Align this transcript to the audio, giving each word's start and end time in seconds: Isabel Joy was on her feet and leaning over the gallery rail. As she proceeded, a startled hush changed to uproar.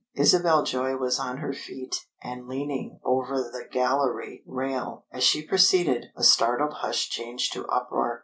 Isabel 0.15 0.63
Joy 0.63 0.95
was 0.97 1.19
on 1.19 1.37
her 1.37 1.53
feet 1.53 2.07
and 2.23 2.47
leaning 2.47 2.99
over 3.05 3.37
the 3.37 3.67
gallery 3.71 4.41
rail. 4.47 5.05
As 5.11 5.23
she 5.23 5.45
proceeded, 5.47 6.07
a 6.17 6.23
startled 6.23 6.73
hush 6.77 7.07
changed 7.07 7.53
to 7.53 7.67
uproar. 7.67 8.19